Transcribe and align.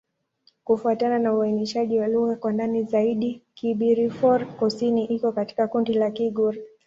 Kufuatana 0.63 1.19
na 1.19 1.33
uainishaji 1.33 1.99
wa 1.99 2.07
lugha 2.07 2.35
kwa 2.35 2.53
ndani 2.53 2.83
zaidi, 2.83 3.41
Kibirifor-Kusini 3.55 5.05
iko 5.05 5.31
katika 5.31 5.67
kundi 5.67 5.93
la 5.93 6.11
Kigur. 6.11 6.55